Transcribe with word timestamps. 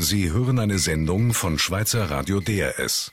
Sie 0.00 0.30
hören 0.30 0.60
eine 0.60 0.78
Sendung 0.78 1.34
von 1.34 1.58
Schweizer 1.58 2.08
Radio 2.08 2.38
DRS. 2.38 3.10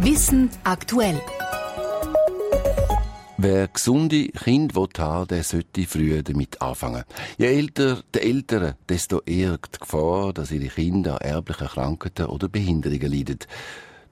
Wissen 0.00 0.48
aktuell. 0.62 1.20
Wer 3.36 3.66
gesunde 3.66 4.28
Kinder 4.28 4.88
haben 4.96 5.26
der 5.26 5.42
sollte 5.42 5.84
früh 5.86 6.22
damit 6.22 6.62
anfangen. 6.62 7.02
Je 7.36 7.46
älter 7.46 8.04
die 8.14 8.20
Eltern, 8.20 8.74
desto 8.88 9.22
eher 9.22 9.58
die 9.58 9.80
Gefahr, 9.80 10.32
dass 10.32 10.52
ihre 10.52 10.68
Kinder 10.68 11.20
an 11.20 11.28
erblichen 11.28 11.66
Krankheiten 11.66 12.26
oder 12.26 12.48
Behinderungen 12.48 13.10
leiden. 13.10 13.38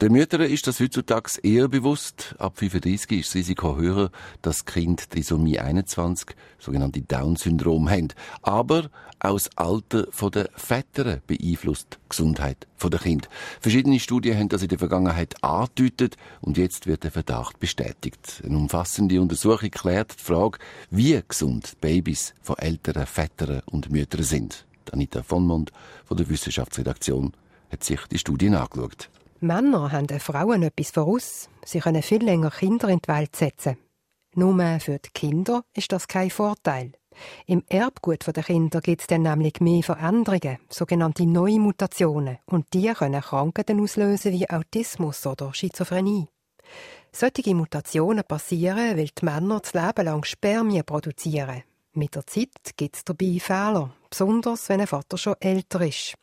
Den 0.01 0.13
Müttern 0.13 0.41
ist 0.41 0.67
das 0.67 0.81
heutzutage 0.81 1.33
eher 1.43 1.69
bewusst. 1.69 2.35
Ab 2.39 2.57
35 2.57 3.21
ist 3.21 3.29
das 3.29 3.35
Risiko 3.35 3.77
höher, 3.77 4.11
dass 4.41 4.65
Kind 4.65 5.11
Trisomie 5.11 5.59
21, 5.59 6.35
sogenannte 6.59 7.03
Down-Syndrom, 7.03 7.91
haben. 7.91 8.09
Aber 8.41 8.89
auch 9.19 9.35
das 9.35 9.55
Alter 9.59 10.07
der 10.31 10.49
Väter 10.57 11.21
beeinflusst 11.27 11.99
die 12.03 12.09
Gesundheit 12.09 12.67
der 12.83 12.99
Kind. 12.99 13.29
Verschiedene 13.61 14.01
Studien 14.01 14.39
haben 14.39 14.49
das 14.49 14.63
in 14.63 14.69
der 14.69 14.79
Vergangenheit 14.79 15.35
angedeutet 15.45 16.17
und 16.41 16.57
jetzt 16.57 16.87
wird 16.87 17.05
der 17.05 17.11
Verdacht 17.11 17.61
bestätigt. 17.61 18.41
Eine 18.43 18.57
umfassende 18.57 19.21
Untersuchung 19.21 19.71
klärt 19.71 20.19
die 20.19 20.25
Frage, 20.25 20.61
wie 20.91 21.21
gesund 21.29 21.79
Babys 21.83 22.33
von 22.41 22.57
älteren 22.57 23.05
Vätern 23.05 23.61
und 23.67 23.93
Müttern 23.93 24.23
sind. 24.23 24.65
Anita 24.93 25.23
von 25.23 25.47
Mond 25.47 25.73
von 26.07 26.17
der 26.17 26.31
Wissenschaftsredaktion 26.31 27.35
hat 27.71 27.85
sich 27.85 28.01
die 28.11 28.19
Studien 28.19 28.55
angeschaut. 28.55 29.11
Männer 29.43 29.91
haben 29.91 30.07
den 30.07 30.21
Frauen 30.21 30.63
etwas 30.63 30.91
voraus. 30.91 31.49
Sie 31.65 31.81
können 31.81 32.03
viel 32.03 32.23
länger 32.23 32.51
Kinder 32.51 32.89
in 32.89 33.01
die 33.01 33.09
Welt 33.09 33.35
setzen. 33.35 33.79
Nur 34.35 34.55
für 34.81 34.99
die 34.99 35.11
Kinder 35.13 35.63
ist 35.75 35.91
das 35.93 36.07
kein 36.07 36.31
Vorteil. 36.31 36.93
Im 37.47 37.65
Erbgut 37.69 38.25
der 38.27 38.45
Kinder 38.45 38.81
gibt 38.81 39.01
es 39.01 39.07
dann 39.07 39.23
nämlich 39.23 39.61
mehr 39.61 39.83
Veränderungen, 39.83 40.59
sogenannte 40.69 41.27
neue 41.27 41.59
Mutationen, 41.59 42.39
und 42.47 42.73
die 42.73 42.93
können 42.93 43.21
Krankheiten 43.21 43.81
auslösen 43.81 44.33
wie 44.33 44.49
Autismus 44.49 45.27
oder 45.27 45.53
Schizophrenie. 45.53 46.29
Solche 47.13 47.55
Mutationen 47.55 48.25
passieren, 48.25 48.97
weil 48.97 49.09
die 49.09 49.25
Männer 49.25 49.61
das 49.61 49.75
Leben 49.75 50.05
lang 50.05 50.25
Spermien 50.25 50.85
produzieren. 50.85 51.65
Mit 51.93 52.15
der 52.15 52.27
Zeit 52.27 52.77
gibt 52.77 52.97
es 52.97 53.05
dabei 53.05 53.39
Fehler, 53.41 53.91
besonders 54.09 54.69
wenn 54.69 54.81
ein 54.81 54.87
Vater 54.87 55.19
schon 55.19 55.35
älter 55.41 55.81
ist. 55.81 56.15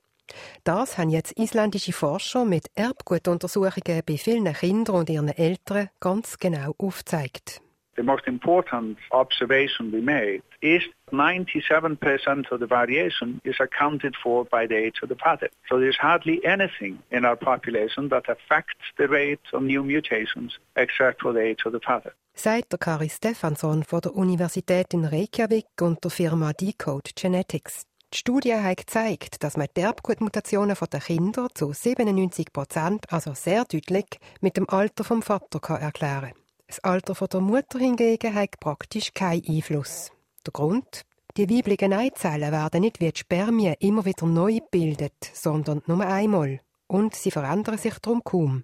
Das 0.64 0.98
haben 0.98 1.10
jetzt 1.10 1.38
isländische 1.38 1.94
Forscher 1.94 2.46
mit 2.46 2.70
Erbgutuntersuchungen 2.76 4.02
bei 4.06 4.18
vielen 4.18 4.54
Kindern 4.54 4.96
und 4.96 5.10
ihren 5.10 5.30
Eltern 5.30 5.90
ganz 6.00 6.38
genau 6.38 6.74
aufgezeigt. 6.78 7.62
The 7.98 8.04
most 8.04 8.28
important 8.28 9.00
observation 9.12 9.92
we 9.92 10.02
made 10.02 10.44
is 10.62 10.84
97% 11.12 12.52
of 12.52 12.60
the 12.60 12.68
variation 12.68 13.42
is 13.44 13.60
accounted 13.60 14.16
for 14.16 14.46
by 14.46 14.68
the 14.68 14.76
age 14.76 15.02
of 15.02 15.10
the 15.10 15.16
father. 15.16 15.50
So 15.68 15.80
there's 15.80 15.98
hardly 15.98 16.40
anything 16.46 17.00
in 17.10 17.26
our 17.26 17.36
population 17.36 18.10
that 18.10 18.30
affects 18.30 18.86
the 18.98 19.08
rate 19.08 19.42
of 19.52 19.64
new 19.64 19.84
mutations 19.84 20.60
except 20.76 21.24
for 21.24 21.34
the 21.34 21.42
age 21.42 21.66
of 21.66 21.74
the 21.74 21.80
father. 21.80 22.14
Sagt 22.36 22.72
der 22.72 22.78
Kari 22.78 23.10
Stefansson 23.10 23.84
von 23.84 24.02
der 24.02 24.16
Universität 24.16 24.94
in 24.94 25.06
Reykjavik 25.06 25.66
und 25.82 26.04
der 26.04 26.12
Firma 26.12 26.54
Decode 26.54 27.10
Genetics. 27.16 27.88
Die 28.14 28.20
Studie 28.20 28.56
hat 28.56 28.78
gezeigt, 28.78 29.44
dass 29.44 29.58
man 29.58 29.68
die 29.76 29.82
Erbgutmutationen 29.82 30.78
der 30.94 31.00
Kinder 31.02 31.50
zu 31.54 31.74
97 31.74 32.54
Prozent, 32.54 33.12
also 33.12 33.34
sehr 33.34 33.66
deutlich, 33.66 34.06
mit 34.40 34.56
dem 34.56 34.70
Alter 34.70 35.04
vom 35.04 35.22
Vater 35.22 35.60
kann 35.60 35.82
erklären 35.82 36.32
Das 36.68 36.80
Alter 36.80 37.28
der 37.28 37.42
Mutter 37.42 37.80
hingegen 37.80 38.34
hat 38.34 38.62
praktisch 38.62 39.14
keinen 39.14 39.46
Einfluss. 39.46 40.12
Der 40.46 40.54
Grund? 40.54 41.02
Die 41.36 41.50
weiblichen 41.50 41.92
Eizellen 41.92 42.54
werden 42.54 42.80
nicht 42.82 43.02
wie 43.02 43.12
die 43.12 43.20
Spermien 43.20 43.76
immer 43.80 44.06
wieder 44.06 44.26
neu 44.26 44.54
gebildet, 44.54 45.30
sondern 45.34 45.82
nur 45.86 46.00
einmal. 46.00 46.62
Und 46.88 47.14
sie 47.14 47.32
verändern 47.32 47.78
sich 47.78 48.00
darum 48.00 48.24
kaum. 48.24 48.64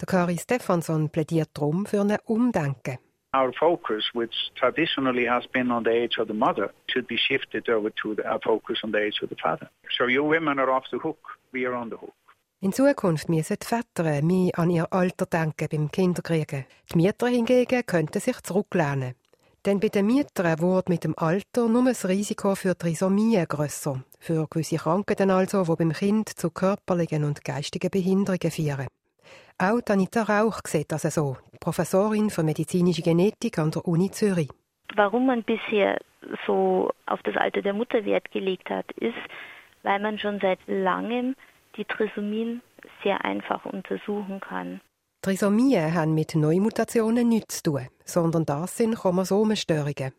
Der 0.00 0.06
Kari 0.06 0.38
Stefansson 0.38 1.10
plädiert 1.10 1.50
darum 1.52 1.84
für 1.84 2.00
ein 2.00 2.16
Umdenken. 2.24 2.96
Our 3.32 3.52
focus, 3.52 4.04
which 4.12 4.34
traditionally 4.56 5.24
has 5.26 5.46
been 5.52 5.70
on 5.70 5.84
the 5.84 5.90
age 5.90 6.18
of 6.18 6.26
the 6.26 6.34
mother, 6.34 6.72
should 6.88 7.06
be 7.06 7.16
shifted 7.16 7.68
over 7.68 7.90
to 8.02 8.16
the 8.16 8.24
focus 8.42 8.78
on 8.82 8.90
the 8.90 8.98
age 8.98 9.22
of 9.22 9.28
the 9.28 9.36
father. 9.36 9.70
So 9.96 10.06
you 10.08 10.24
women 10.24 10.58
are 10.58 10.70
off 10.70 10.86
the 10.90 10.98
hook, 10.98 11.38
we 11.52 11.64
are 11.64 11.74
on 11.74 11.90
the 11.90 11.96
hook. 11.96 12.14
In 12.62 12.72
Zukunft 12.72 13.28
müssen 13.28 13.56
die 13.58 13.66
Väter 13.66 14.20
mehr 14.22 14.58
an 14.58 14.70
ihr 14.70 14.92
Alter 14.92 15.26
denken 15.26 15.68
beim 15.70 15.90
Kinderkriegen. 15.90 16.66
Die 16.92 16.96
Mieter 16.96 17.28
hingegen 17.28 17.86
könnten 17.86 18.20
sich 18.20 18.40
zurücklehnen. 18.42 19.14
Denn 19.64 19.78
bei 19.78 19.88
den 19.88 20.06
Mietern 20.06 20.60
wurde 20.60 20.90
mit 20.90 21.04
dem 21.04 21.16
Alter 21.16 21.68
nur 21.68 21.84
das 21.84 22.08
Risiko 22.08 22.54
für 22.56 22.76
Trisomien 22.76 23.46
grösser, 23.46 24.02
für 24.18 24.46
gewisse 24.48 24.76
Krankheiten 24.76 25.30
also, 25.30 25.64
die 25.64 25.76
beim 25.76 25.92
Kind 25.92 26.28
zu 26.30 26.50
körperlichen 26.50 27.24
und 27.24 27.44
geistigen 27.44 27.90
Behinderungen 27.90 28.50
führen. 28.50 28.88
Auch 29.62 29.82
Anita 29.90 30.22
Rauch 30.22 30.60
sieht 30.66 30.90
das 30.90 31.02
so, 31.02 31.36
Professorin 31.60 32.30
für 32.30 32.42
medizinische 32.42 33.02
Genetik 33.02 33.58
an 33.58 33.70
der 33.70 33.86
Uni 33.86 34.10
Zürich. 34.10 34.48
Warum 34.96 35.26
man 35.26 35.42
bisher 35.42 35.98
so 36.46 36.90
auf 37.04 37.22
das 37.24 37.36
Alter 37.36 37.60
der 37.60 37.74
Mutter 37.74 38.06
Wert 38.06 38.30
gelegt 38.30 38.70
hat, 38.70 38.90
ist, 38.92 39.18
weil 39.82 40.00
man 40.00 40.18
schon 40.18 40.40
seit 40.40 40.60
langem 40.66 41.36
die 41.76 41.84
Trisomien 41.84 42.62
sehr 43.02 43.22
einfach 43.22 43.66
untersuchen 43.66 44.40
kann. 44.40 44.80
Trisomien 45.20 45.92
haben 45.92 46.14
mit 46.14 46.34
Neumutationen 46.34 47.28
nichts 47.28 47.62
zu 47.62 47.72
tun, 47.72 47.88
sondern 48.06 48.46
das 48.46 48.78
sind 48.78 48.94
Chromosomenstörungen. 48.94 50.14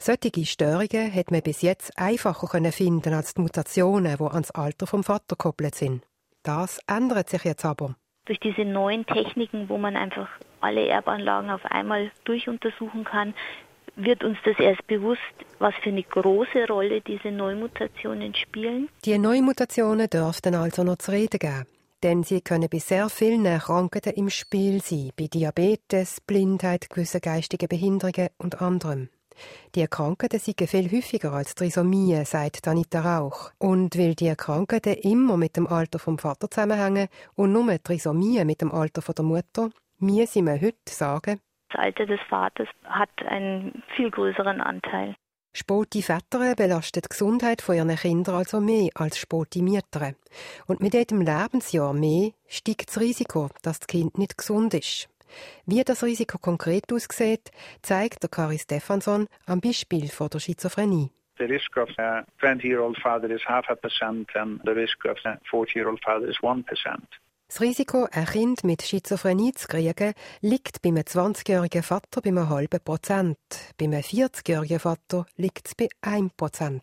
Solche 0.00 0.44
Störungen 0.44 1.14
hat 1.14 1.30
man 1.30 1.42
bis 1.42 1.62
jetzt 1.62 1.96
einfacher 1.96 2.72
finden 2.72 3.14
als 3.14 3.34
die 3.34 3.42
Mutationen, 3.42 4.16
die 4.16 4.24
ans 4.24 4.50
Alter 4.50 4.88
vom 4.88 5.04
Vater 5.04 5.36
gekoppelt 5.36 5.76
sind. 5.76 6.02
Das 6.42 6.80
ändert 6.88 7.30
sich 7.30 7.44
jetzt 7.44 7.64
aber 7.64 7.94
durch 8.26 8.38
diese 8.40 8.64
neuen 8.64 9.06
Techniken, 9.06 9.68
wo 9.68 9.78
man 9.78 9.96
einfach 9.96 10.28
alle 10.60 10.86
Erbanlagen 10.86 11.50
auf 11.50 11.64
einmal 11.64 12.10
durchuntersuchen 12.24 13.04
kann, 13.04 13.34
wird 13.96 14.24
uns 14.24 14.38
das 14.44 14.58
erst 14.58 14.86
bewusst, 14.86 15.20
was 15.58 15.74
für 15.82 15.90
eine 15.90 16.02
große 16.02 16.66
Rolle 16.68 17.00
diese 17.00 17.30
Neumutationen 17.30 18.34
spielen. 18.34 18.88
Die 19.04 19.18
Neumutationen 19.18 20.08
dürften 20.08 20.54
also 20.54 20.82
noch 20.82 20.96
zu 20.96 21.12
reden 21.12 21.38
geben. 21.38 21.66
Denn 22.02 22.24
sie 22.24 22.40
können 22.40 22.68
bei 22.68 22.78
sehr 22.78 23.08
vielen 23.08 23.44
Krankheiten 23.44 24.14
im 24.14 24.28
Spiel 24.28 24.82
sein, 24.82 25.10
bei 25.16 25.28
Diabetes, 25.28 26.20
Blindheit, 26.20 26.90
gewissen 26.90 27.20
geistigen 27.20 27.68
Behinderungen 27.68 28.28
und 28.38 28.60
anderem. 28.60 29.08
Die 29.74 29.86
Krankheiten 29.86 30.38
sind 30.38 30.60
viel 30.68 30.90
häufiger 30.90 31.32
als 31.32 31.54
Trisomie, 31.54 32.24
sagt 32.24 32.68
Anita 32.68 33.00
Rauch. 33.00 33.50
Und 33.58 33.98
weil 33.98 34.14
die 34.14 34.34
Krankheiten 34.36 34.94
immer 34.94 35.36
mit 35.36 35.56
dem 35.56 35.66
Alter 35.66 35.98
vom 35.98 36.18
Vater 36.18 36.50
zusammenhängen 36.50 37.08
und 37.34 37.52
nur 37.52 37.82
Trisomie 37.82 38.44
mit 38.44 38.60
dem 38.60 38.72
Alter 38.72 39.00
der 39.12 39.24
Mutter, 39.24 39.70
müssen 39.98 40.46
wir 40.46 40.60
heute 40.60 40.76
sagen, 40.88 41.40
das 41.72 41.80
Alter 41.80 42.06
des 42.06 42.20
Vaters 42.28 42.68
hat 42.84 43.10
einen 43.26 43.82
viel 43.96 44.10
größeren 44.10 44.60
Anteil. 44.60 45.14
Spote 45.54 46.00
Väter 46.00 46.54
belastet 46.54 47.04
die 47.04 47.08
Gesundheit 47.10 47.60
von 47.60 47.76
ihren 47.76 47.94
Kindern 47.96 48.36
also 48.36 48.60
mehr 48.60 48.88
als 48.94 49.18
Spote 49.18 49.62
Mütter. 49.62 50.14
Und 50.66 50.80
mit 50.80 50.94
jedem 50.94 51.20
Lebensjahr 51.20 51.92
mehr 51.92 52.30
steigt 52.48 52.88
das 52.88 53.00
Risiko, 53.00 53.50
dass 53.62 53.80
das 53.80 53.86
Kind 53.86 54.16
nicht 54.16 54.38
gesund 54.38 54.72
ist. 54.74 55.08
Wie 55.66 55.82
das 55.82 56.02
Risiko 56.02 56.38
konkret 56.38 56.92
aussieht, 56.92 57.50
zeigt 57.82 58.22
der 58.22 58.30
Kari 58.30 58.58
Stefansson 58.58 59.26
am 59.46 59.60
Beispiel 59.60 60.08
von 60.08 60.28
der 60.28 60.40
Schizophrenie. 60.40 61.10
The 61.38 61.44
risk 61.44 61.76
of 61.76 61.88
a 61.98 62.24
20-year-old 62.40 62.98
father 62.98 63.30
is 63.30 63.42
half 63.46 63.68
a 63.68 63.74
percent 63.74 64.28
and 64.36 64.60
the 64.64 64.72
risk 64.72 65.04
of 65.04 65.18
a 65.24 65.38
40-year-old 65.50 66.00
father 66.04 66.28
is 66.28 66.36
1%. 66.38 66.64
Das 67.48 67.60
Risiko, 67.60 68.08
ein 68.10 68.24
Kind 68.24 68.64
mit 68.64 68.80
Schizophrenie 68.80 69.52
zu 69.52 69.68
kriegen, 69.68 70.14
liegt 70.40 70.80
bei 70.80 70.88
einem 70.88 71.02
20-jährigen 71.02 71.82
Vater 71.82 72.22
bei 72.22 72.30
einem 72.30 72.48
halben 72.48 72.80
Prozent. 72.80 73.36
Bei 73.76 73.84
einem 73.84 74.00
40-jährigen 74.00 74.78
Vater 74.78 75.26
liegt 75.36 75.66
es 75.66 75.74
bei 75.74 75.88
1 76.00 76.32
Prozent. 76.34 76.82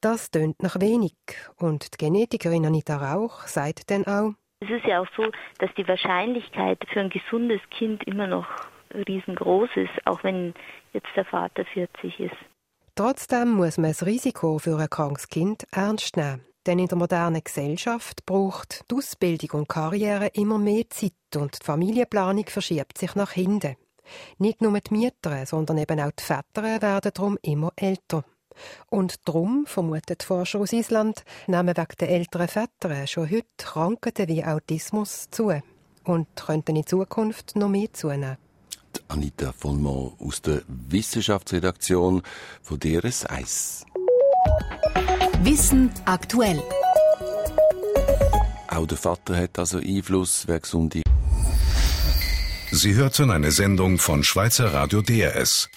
Das 0.00 0.30
tönt 0.30 0.62
nach 0.62 0.80
wenig. 0.80 1.14
Und 1.56 1.92
die 1.92 1.98
Genetikerin 1.98 2.66
Anita 2.66 2.96
Rauch 2.96 3.46
sagt 3.46 3.90
dann 3.90 4.06
auch, 4.06 4.32
es 4.60 4.70
ist 4.70 4.84
ja 4.84 5.00
auch 5.00 5.08
so, 5.16 5.30
dass 5.58 5.70
die 5.76 5.88
Wahrscheinlichkeit 5.88 6.78
für 6.92 7.00
ein 7.00 7.10
gesundes 7.10 7.60
Kind 7.70 8.04
immer 8.04 8.26
noch 8.26 8.46
riesengroß 8.94 9.70
ist, 9.76 10.06
auch 10.06 10.22
wenn 10.22 10.54
jetzt 10.92 11.08
der 11.16 11.24
Vater 11.24 11.64
40 11.64 12.20
ist. 12.20 12.36
Trotzdem 12.94 13.52
muss 13.52 13.78
man 13.78 13.90
das 13.90 14.04
Risiko 14.04 14.58
für 14.58 14.78
ein 14.78 14.90
krankes 14.90 15.28
Kind 15.28 15.66
ernst 15.72 16.16
nehmen. 16.16 16.44
Denn 16.66 16.78
in 16.78 16.88
der 16.88 16.98
modernen 16.98 17.42
Gesellschaft 17.42 18.26
braucht 18.26 18.84
die 18.90 18.96
Ausbildung 18.96 19.60
und 19.60 19.68
Karriere 19.68 20.28
immer 20.34 20.58
mehr 20.58 20.84
Zeit 20.90 21.12
und 21.34 21.58
die 21.58 21.64
Familienplanung 21.64 22.44
verschiebt 22.46 22.98
sich 22.98 23.14
nach 23.14 23.32
hinten. 23.32 23.76
Nicht 24.38 24.60
nur 24.60 24.78
die 24.78 24.92
Mieter, 24.94 25.46
sondern 25.46 25.78
eben 25.78 26.00
auch 26.00 26.10
die 26.10 26.22
Väter 26.22 26.62
werden 26.82 27.10
darum 27.14 27.38
immer 27.42 27.72
älter. 27.76 28.24
Und 28.88 29.28
darum, 29.28 29.64
vermutet 29.66 30.22
Forscher 30.22 30.60
aus 30.60 30.72
Island, 30.72 31.24
nehmen 31.46 31.76
wegen 31.76 31.96
der 31.98 32.10
älteren 32.10 32.48
Väter 32.48 33.06
schon 33.06 33.30
heute 33.30 33.46
Krankheiten 33.56 34.28
wie 34.28 34.44
Autismus 34.44 35.28
zu 35.30 35.52
und 36.04 36.26
könnten 36.36 36.76
in 36.76 36.86
Zukunft 36.86 37.56
noch 37.56 37.68
mehr 37.68 37.92
zunehmen. 37.92 38.36
Anita 39.08 39.52
Vollmer 39.52 40.12
aus 40.18 40.42
der 40.42 40.62
Wissenschaftsredaktion 40.66 42.22
von 42.62 42.78
DRS 42.78 43.26
1. 43.26 43.84
Wissen 45.42 45.90
aktuell. 46.04 46.62
Auch 48.68 48.86
der 48.86 48.98
Vater 48.98 49.36
hat 49.36 49.58
also 49.58 49.78
Einfluss, 49.78 50.44
wer 50.46 50.60
gesund 50.60 50.94
ist. 50.94 51.04
Sie 52.72 52.94
hörten 52.94 53.32
eine 53.32 53.50
Sendung 53.50 53.98
von 53.98 54.22
Schweizer 54.22 54.72
Radio 54.72 55.02
DRS. 55.02 55.68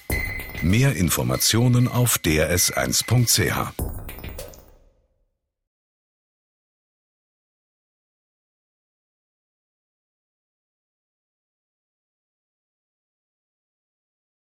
Mehr 0.63 0.95
Informationen 0.95 1.89
auf 1.89 2.19
drs1.ch. 2.23 3.92